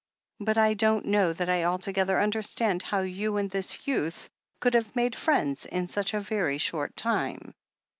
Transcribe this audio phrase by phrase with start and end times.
[0.39, 4.73] "But I don't know that I alto gether understand how you and this youth could
[4.73, 7.53] have made friends in such a very short time."